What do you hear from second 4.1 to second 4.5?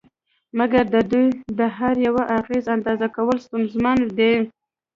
دي